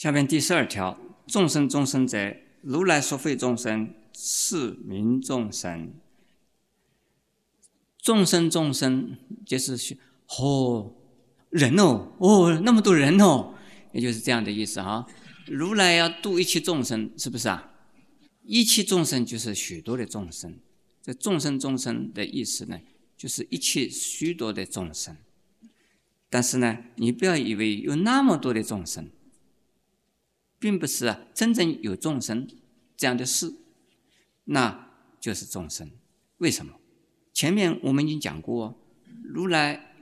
[0.00, 5.92] 下面第十二条，众生众生者，如来说非众生，是名众生。
[7.98, 9.94] 众生众生就是说，
[10.38, 10.94] 哦，
[11.50, 13.52] 人哦，哦，那么多人哦，
[13.92, 15.06] 也就是这样的意思哈。
[15.46, 17.70] 如来要度一切众生，是不是啊？
[18.42, 20.58] 一切众生就是许多的众生，
[21.02, 22.80] 这众生众生的意思呢，
[23.18, 25.14] 就是一切许多的众生。
[26.30, 29.10] 但是呢，你不要以为有那么多的众生。
[30.60, 32.46] 并不是啊，真正有众生
[32.96, 33.52] 这样的事，
[34.44, 35.90] 那就是众生。
[36.36, 36.74] 为什么？
[37.32, 38.78] 前面我们已经讲过，
[39.24, 39.94] 如来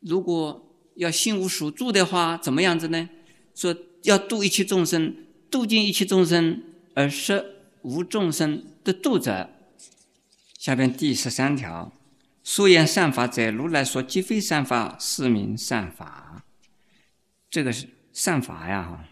[0.00, 3.10] 如果要心无所住的话，怎么样子呢？
[3.54, 5.14] 说要度一切众生，
[5.50, 6.62] 度尽一切众生
[6.94, 7.44] 而摄
[7.82, 9.50] 无众生的度者。
[10.58, 11.92] 下边第十三条，
[12.42, 16.42] 说言善法者，如来说即非善法，是名善法。
[17.50, 19.08] 这个是善法呀，哈。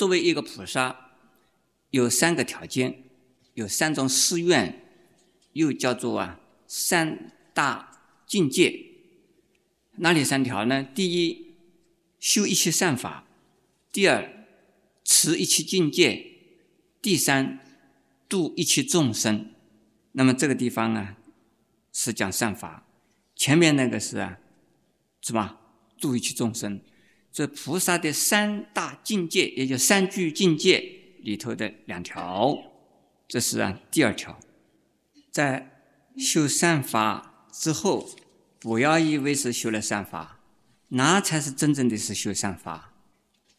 [0.00, 1.10] 作为一个菩萨，
[1.90, 3.02] 有三个条件，
[3.52, 4.82] 有三种誓愿，
[5.52, 8.82] 又叫做啊三大境界。
[9.96, 10.82] 哪里三条呢？
[10.82, 11.54] 第一，
[12.18, 13.26] 修一切善法；
[13.92, 14.46] 第二，
[15.04, 16.38] 持一切境界；
[17.02, 17.60] 第三，
[18.26, 19.52] 度一切众生。
[20.12, 21.18] 那么这个地方啊，
[21.92, 22.86] 是讲善法；
[23.36, 24.38] 前面那个是啊，
[25.20, 25.60] 是吧？
[26.00, 26.80] 度一切众生。
[27.32, 30.82] 这菩萨的三大境界，也就三句境界
[31.22, 32.58] 里头的两条，
[33.28, 34.38] 这是啊第二条。
[35.30, 35.84] 在
[36.16, 38.08] 修善法之后，
[38.58, 40.40] 不要以为是修了善法，
[40.88, 42.92] 那才是真正的是修善法。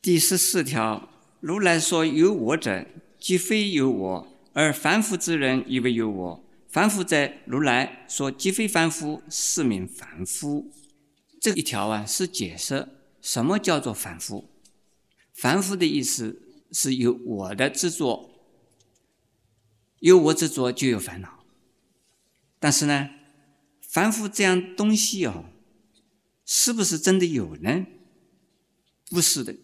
[0.01, 2.85] 第十四条，如来说有我者，
[3.19, 6.43] 即非有我，而凡夫之人以为有我。
[6.67, 10.71] 凡夫者，如来说即非凡夫，是名凡夫。
[11.39, 12.87] 这一条啊，是解释。
[13.21, 14.49] 什么叫做凡夫？
[15.33, 16.41] 凡夫的意思
[16.71, 18.29] 是有我的执着，
[19.99, 21.45] 有我执着就有烦恼。
[22.59, 23.09] 但是呢，
[23.81, 25.45] 凡夫这样东西哦，
[26.45, 27.85] 是不是真的有呢？
[29.09, 29.55] 不是的。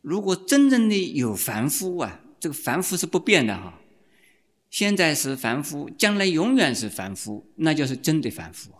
[0.00, 3.80] 如果真正的有凡夫啊，这个凡夫是不变的哈。
[4.70, 8.72] 现在是凡夫，将来永远是凡夫，那就是真的凡夫。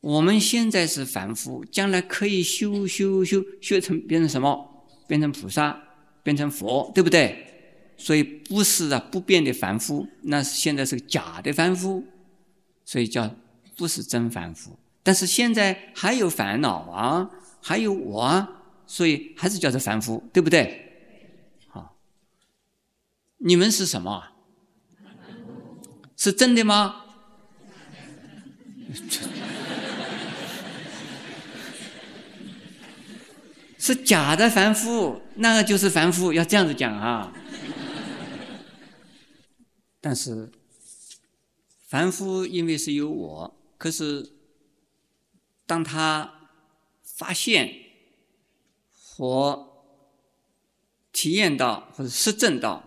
[0.00, 4.86] 我们现在是凡夫，将来可以修修修修成变成什么？
[5.08, 5.80] 变成菩萨，
[6.22, 7.44] 变成佛，对不对？
[7.96, 12.04] 所以不是啊，不变的凡夫，那是现在是个假的凡夫，
[12.84, 13.34] 所以叫
[13.76, 14.78] 不是真凡夫。
[15.02, 17.30] 但是现在还有烦恼啊，
[17.62, 20.92] 还有我啊，所以还是叫做凡夫，对不对？
[21.68, 21.96] 好，
[23.38, 24.24] 你们是什么？
[26.16, 27.04] 是真的吗？
[33.86, 37.32] 是假的凡夫，那个就是凡夫，要这样子讲啊。
[40.02, 40.50] 但是
[41.86, 44.32] 凡夫因为是有我，可是
[45.66, 46.48] 当他
[47.04, 47.72] 发现
[48.92, 49.84] 或
[51.12, 52.82] 体验到或者实证到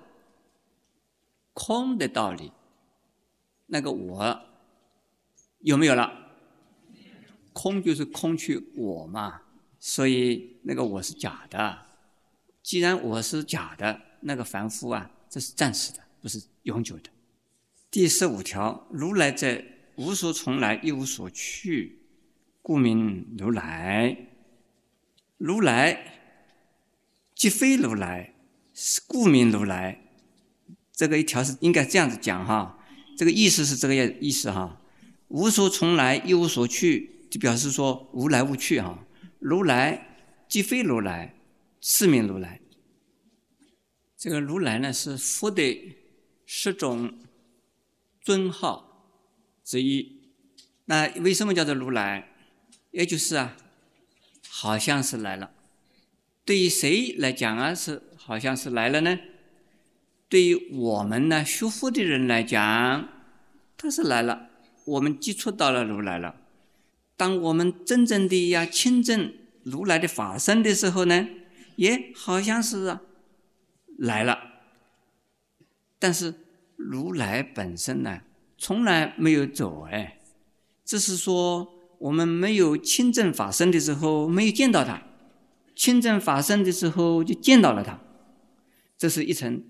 [1.54, 2.52] 空的道理，
[3.68, 4.42] 那个我
[5.60, 6.12] 有没有了？
[7.54, 9.44] 空就是空去我嘛。
[9.80, 11.86] 所以那个我是假的，
[12.62, 17.10] 既然我是假的，那个凡夫啊，这是暂时的，不是永久的。
[17.90, 19.64] 第十五条，如来在
[19.96, 22.02] 无所从来，一无所去，
[22.62, 24.28] 故名如来。
[25.38, 26.20] 如来
[27.34, 28.34] 即非如来，
[28.74, 30.02] 是故名如来。
[30.92, 32.78] 这个一条是应该这样子讲哈，
[33.18, 34.82] 这个意思是这个意思哈。
[35.30, 39.06] 无所从来，一无所去，就表示说无来无去哈。
[39.40, 40.18] 如来
[40.48, 41.34] 即非如来，
[41.82, 42.62] 是名如来。
[44.18, 45.96] 这个如来呢，是佛的
[46.46, 47.18] 十种
[48.22, 49.16] 尊号
[49.64, 50.20] 之一。
[50.86, 52.36] 那为什么叫做如来？
[52.92, 53.56] 也就是啊，
[54.50, 55.52] 好像是来了。
[56.44, 59.20] 对于谁来讲啊，是好像是来了呢？
[60.28, 63.08] 对于我们呢，学佛的人来讲，
[63.78, 64.50] 他是来了，
[64.86, 66.36] 我们接触到了如来了。
[67.20, 69.34] 当我们真正的要亲证
[69.64, 71.28] 如来的法身的时候呢，
[71.76, 72.98] 也好像是
[73.98, 74.40] 来了，
[76.00, 76.34] 但是
[76.78, 78.22] 如来本身呢，
[78.58, 80.22] 从来没有走哎，
[80.86, 81.68] 只是说
[81.98, 85.04] 我们没有亲证法身的时候没有见到他，
[85.76, 88.00] 亲证法身的时候就见到了他，
[88.98, 89.62] 这是一层。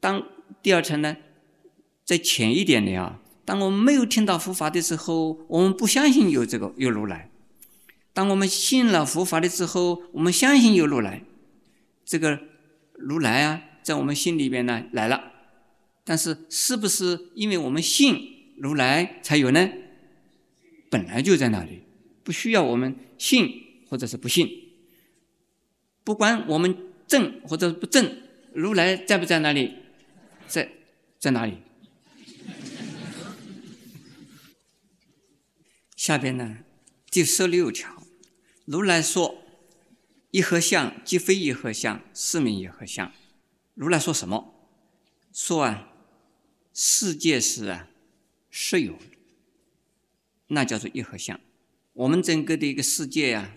[0.00, 0.22] 当
[0.62, 1.16] 第二层呢，
[2.04, 3.19] 再浅一点的啊。
[3.44, 7.28] 当我们没有听到佛法的时候，我们不相信有这个有如来；
[8.12, 11.22] 当我们信了佛法的时候，我们相信有如来。
[12.04, 12.40] 这个
[12.94, 15.32] 如来啊，在我们心里边呢来了。
[16.04, 19.70] 但是，是不是因为我们信如来才有呢？
[20.88, 21.82] 本来就在那里，
[22.24, 24.48] 不需要我们信或者是不信。
[26.02, 26.76] 不管我们
[27.06, 28.16] 正或者不正，
[28.52, 29.74] 如来在不在那里？
[30.48, 30.68] 在，
[31.18, 31.58] 在哪里？
[36.00, 36.60] 下边呢，
[37.10, 38.06] 第十六条，
[38.64, 39.44] 如来说
[40.32, 43.12] ：“一合相即非一合相，是名一合相。”
[43.76, 44.66] 如来说什么？
[45.30, 45.92] 说啊，
[46.72, 47.90] 世界是啊，
[48.48, 49.02] 实有的，
[50.46, 51.38] 那叫做一合相。
[51.92, 53.54] 我们整个的一个世界呀，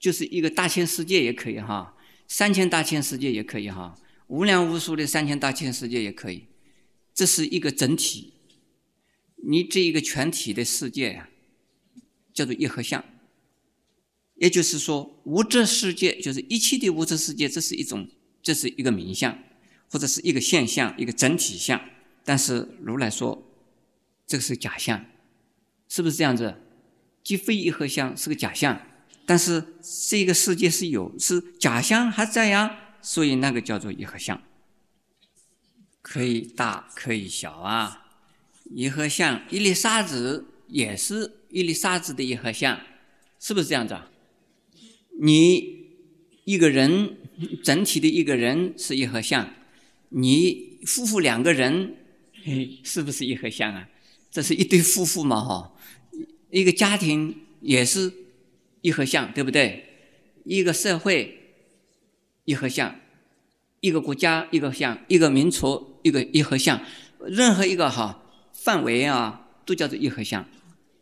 [0.00, 1.94] 就是一个大千世界也可以哈，
[2.26, 3.94] 三千大千世界也可以哈，
[4.28, 6.46] 无量无数的三千大千世界也可以。
[7.12, 8.32] 这是一个整体，
[9.46, 11.28] 你这一个全体的世界呀。
[12.38, 13.04] 叫做一合相，
[14.36, 18.08] 也就是说，物质世界就是一切的物质世界，这是一种，
[18.40, 19.36] 这是一个名相，
[19.90, 21.80] 或者是一个现象，一个整体相。
[22.24, 23.42] 但是如来说，
[24.24, 25.04] 这个是假象，
[25.88, 26.54] 是不是这样子？
[27.24, 28.80] 即非一合相是个假象，
[29.26, 29.74] 但是
[30.08, 34.40] 这个世界是有，是假象还在呀，所以那个叫做一合相，
[36.02, 38.04] 可以大可以小啊。
[38.70, 41.34] 一合相，一粒沙子也是。
[41.50, 42.78] 一粒沙子的一合相，
[43.40, 44.10] 是不是这样子啊？
[45.18, 45.86] 你
[46.44, 47.16] 一个人
[47.64, 49.48] 整体的一个人是一合相，
[50.10, 51.96] 你夫妇两个人，
[52.84, 53.88] 是不是一合相啊？
[54.30, 55.72] 这是一对夫妇嘛，哈，
[56.50, 58.12] 一个家庭也是
[58.82, 59.86] 一合相，对不对？
[60.44, 61.54] 一个社会
[62.44, 62.94] 一合相，
[63.80, 66.78] 一个国家一个像，一个民族一个一合相，
[67.26, 68.22] 任何一个哈
[68.52, 70.46] 范围啊，都叫做一合相。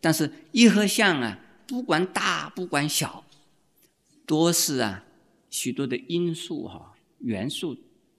[0.06, 3.24] 但是一合相啊，不管大不管小，
[4.24, 5.04] 多是啊
[5.50, 7.76] 许多的因素哈元素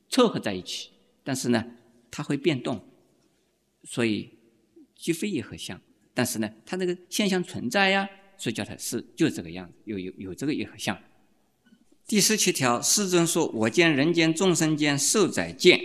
[0.09, 0.89] 凑合在一起，
[1.23, 1.63] 但是呢
[2.11, 2.83] 它会变动，
[3.85, 4.31] 所以
[4.97, 5.79] 既非一合相。
[6.13, 8.05] 但是呢它那个现象存在呀，
[8.37, 11.01] 所以叫它是就这个样子，有有有这个一合相。
[12.05, 15.79] 第十七条，世尊说：“我见人间众生间受载见，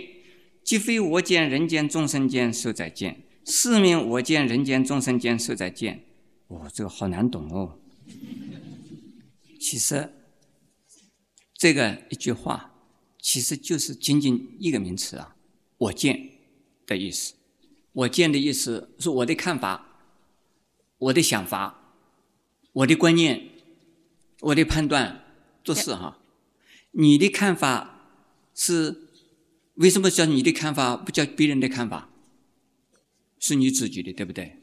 [0.65, 6.05] 即非我见人间众生间受载见。”四名我见人间众生间受在见，
[6.47, 7.77] 哦，这个好难懂哦。
[9.59, 10.13] 其实
[11.53, 12.73] 这个一句话，
[13.19, 15.35] 其实就是仅仅一个名词啊
[15.77, 16.29] ，“我见”
[16.85, 17.33] 的意思。
[17.91, 19.85] 我见的意思是我的看法、
[20.97, 21.93] 我的想法、
[22.71, 23.49] 我的观念、
[24.41, 25.23] 我的判断，
[25.63, 26.19] 做事哈。
[26.91, 28.09] 你的看法
[28.55, 29.09] 是
[29.75, 32.09] 为什么叫你的看法，不叫别人的看法？
[33.45, 34.55] 是你自己的，对不对？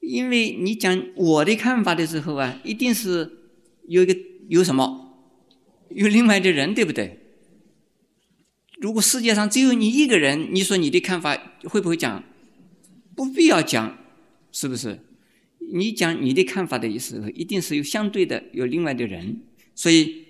[0.00, 3.30] 因为你讲我的看法的时候啊，一定是
[3.88, 4.16] 有一个
[4.48, 5.20] 有什么，
[5.90, 7.20] 有另外的人，对不对？
[8.80, 12.24] 如果世界上只有你一个人，你说你的看法会不会讲？
[13.14, 13.98] 不必要讲，
[14.50, 14.98] 是不是？
[15.74, 19.42] 你讲你的看法的时候，一定是有相对的，有另外的人。
[19.74, 20.24] 所以，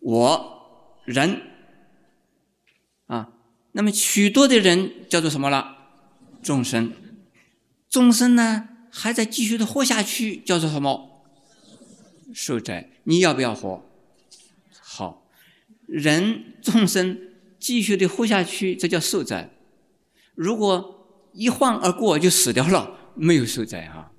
[0.00, 1.42] 我人
[3.06, 3.32] 啊，
[3.70, 5.76] 那么许多的人叫做什么了？
[6.42, 6.90] 众生。
[7.94, 11.22] 众生呢还在继续的活下去，叫做什么？
[12.32, 12.90] 受灾。
[13.04, 13.84] 你要不要活？
[14.80, 15.28] 好，
[15.86, 17.16] 人众生
[17.60, 19.48] 继续的活下去，这叫受灾。
[20.34, 24.10] 如果一晃而过就死掉了，没有受灾啊，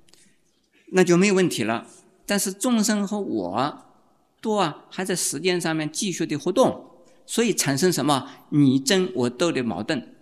[0.92, 1.86] 那就没有问题了。
[2.24, 3.84] 但是众生和我
[4.40, 10.16] 都啊还在时间上面继续的活动，所以产生什么你争我斗的矛盾、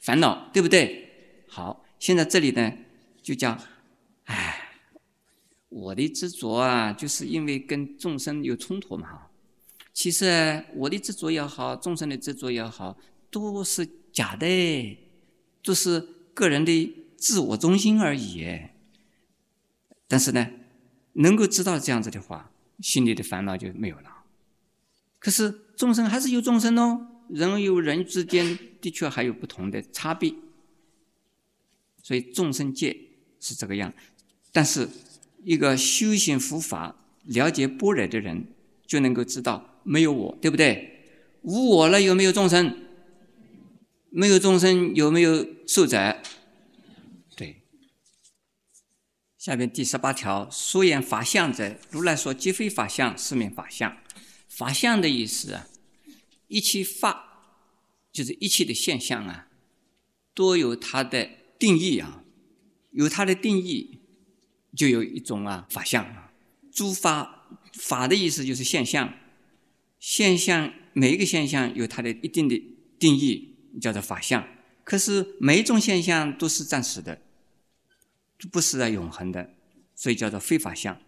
[0.00, 1.44] 烦恼，对不对？
[1.46, 2.72] 好，现在这里呢。
[3.28, 3.60] 就讲，
[4.24, 4.70] 哎，
[5.68, 9.26] 我的执着啊，就是因为跟众生有冲突嘛。
[9.92, 12.98] 其实我的执着也好，众生的执着也好，
[13.30, 14.98] 都是假的，
[15.62, 16.00] 都是
[16.32, 18.46] 个人的自我中心而已。
[20.06, 20.48] 但是呢，
[21.12, 24.24] 能够知道这样子的话，心里的烦恼就没有了。
[25.18, 30.32] 可是众生还是有众生哦，人与人之间的确还有不同的差别，
[32.02, 33.04] 所以众生界。
[33.40, 33.92] 是这个样，
[34.52, 34.88] 但是
[35.44, 38.46] 一个修行佛法、了解般若的人，
[38.86, 40.94] 就能够知道没有我，对不对？
[41.42, 42.76] 无我了，有没有众生？
[44.10, 46.22] 没有众生，有没有受载？
[47.36, 47.62] 对。
[49.38, 53.96] 下面第十八条，说言法相者，如来说即非法相，是名法相。
[54.48, 55.68] 法相的意思啊，
[56.48, 57.52] 一切法
[58.10, 59.48] 就是一切的现象啊，
[60.34, 62.24] 都有它的定义啊。
[62.90, 64.00] 有它的定义，
[64.74, 66.06] 就有一种啊法相。
[66.70, 69.14] 诸法法的意思就是现象，
[69.98, 72.62] 现象每一个现象有它的一定的
[72.98, 74.46] 定义，叫做法相。
[74.84, 77.20] 可是每一种现象都是暂时的，
[78.50, 79.54] 不是啊永恒的，
[79.94, 81.00] 所以叫做非法相。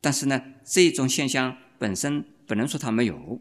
[0.00, 3.40] 但是呢，这一种现象本身不能说它没有。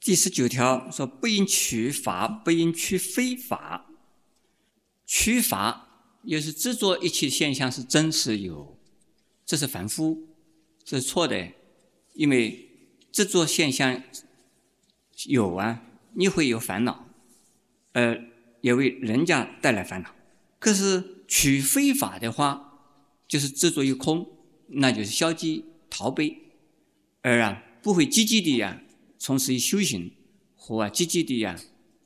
[0.00, 3.86] 第十九条说：“不应取法，不应取非法。
[5.06, 5.91] 取法
[6.24, 8.78] 又是执着一切现象是真实有，
[9.44, 10.28] 这是凡夫，
[10.84, 11.48] 这是错的。
[12.14, 12.68] 因为
[13.10, 14.02] 执着现象
[15.26, 15.82] 有啊，
[16.14, 17.08] 你会有烦恼，
[17.92, 18.16] 呃。”
[18.62, 20.14] 也为人家带来烦恼。
[20.60, 22.78] 可是取非法的话，
[23.26, 24.24] 就是执着于空，
[24.68, 26.38] 那就是消极逃避，
[27.22, 28.80] 而啊不会积极的呀
[29.18, 30.12] 从事于修行，
[30.54, 31.58] 或啊积极的呀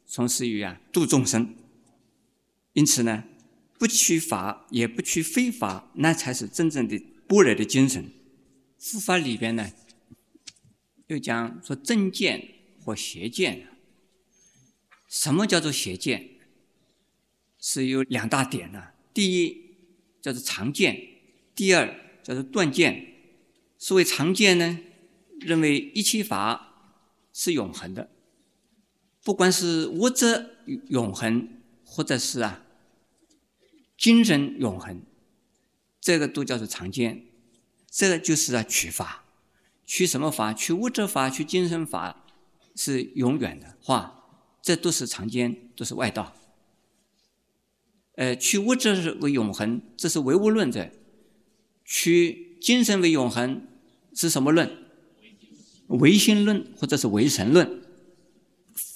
[0.06, 1.54] 从事于啊度众生。
[2.72, 3.24] 因此呢，
[3.78, 8.10] 不取法也不取非法，那才是真正的般若的精神。
[8.78, 9.70] 佛法里边呢，
[11.08, 12.48] 又讲说正见
[12.82, 13.68] 或邪见。
[15.08, 16.30] 什么叫做邪见？
[17.58, 19.76] 是有两大点呢，第一
[20.20, 21.00] 叫做常见，
[21.54, 23.14] 第二叫做断见。
[23.78, 24.78] 所谓常见呢，
[25.40, 27.00] 认为一切法
[27.32, 28.10] 是永恒的，
[29.22, 30.56] 不管是物质
[30.88, 31.48] 永恒，
[31.84, 32.65] 或者是啊
[33.96, 35.02] 精神永恒，
[36.00, 37.26] 这个都叫做常见。
[37.90, 39.24] 这个就是啊取法，
[39.86, 40.52] 取什么法？
[40.52, 42.26] 取物质法，取精神法
[42.74, 44.22] 是永远的话，
[44.60, 46.34] 这都是常见，都是外道。
[48.16, 50.90] 呃，取物质为永恒，这是唯物论者；
[51.84, 53.66] 取精神为永恒，
[54.14, 54.84] 是什么论？
[55.88, 57.82] 唯心论或者是唯神论。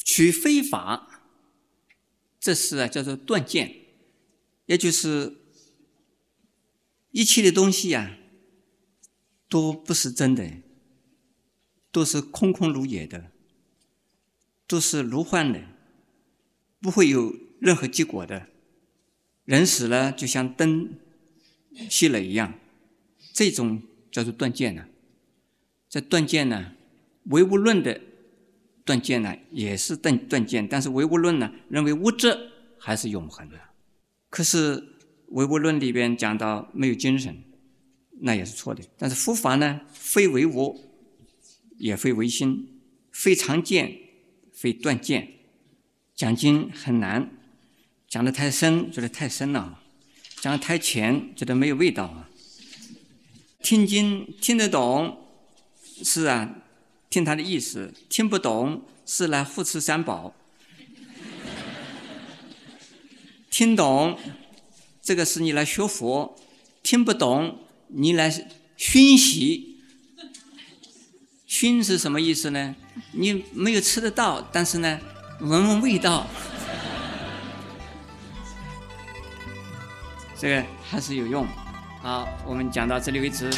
[0.04, 1.22] 取非法，
[2.38, 3.79] 这是啊叫做断见，
[4.70, 5.36] 也就是
[7.10, 8.16] 一切的东西呀，
[9.48, 10.48] 都不是真的，
[11.90, 13.32] 都是空空如也的，
[14.68, 15.60] 都是如幻的，
[16.80, 18.46] 不会有任何结果的。
[19.44, 20.94] 人死了，就像灯
[21.88, 22.54] 熄了一样，
[23.32, 24.86] 这种叫做断见呢。
[25.88, 26.74] 这断见呢，
[27.24, 28.00] 唯物论的
[28.84, 33.58] 断见呢，也是断断见，但是唯物论呢，认为物质还是永恒的。
[34.30, 34.96] 可是
[35.28, 37.42] 唯物论里边讲到没有精神，
[38.20, 38.82] 那也是错的。
[38.96, 40.80] 但是佛法呢，非唯物，
[41.76, 42.80] 也非唯心，
[43.12, 43.98] 非常见，
[44.52, 45.28] 非断见，
[46.14, 47.30] 讲经很难。
[48.08, 49.78] 讲的太深，觉得太深了；
[50.40, 52.28] 讲的太浅，觉得没有味道啊。
[53.62, 55.16] 听经听得懂，
[56.02, 56.62] 是啊，
[57.08, 60.34] 听他的意思；听不懂，是来护持三宝。
[63.60, 64.18] 听懂，
[65.02, 66.34] 这个是你来学佛；
[66.82, 68.32] 听不懂，你来
[68.78, 69.82] 熏习。
[71.46, 72.74] 熏是什么意思呢？
[73.12, 74.98] 你没有吃得到，但是呢，
[75.40, 76.26] 闻闻味道。
[80.38, 81.46] 这个还是有用。
[82.00, 83.50] 好，我们讲到这里为止。